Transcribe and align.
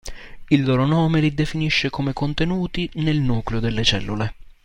Il 0.47 0.63
loro 0.63 0.87
nome 0.87 1.21
li 1.21 1.31
definisce 1.31 1.91
come 1.91 2.11
contenuti 2.11 2.89
nel 2.95 3.19
nucleo 3.19 3.59
delle 3.59 3.83
cellule. 3.83 4.33